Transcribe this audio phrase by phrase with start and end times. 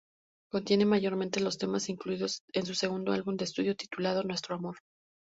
[0.49, 4.77] Contiene mayormente los temas incluidos en su segundo álbum de estudio titulado "Nuestro amor".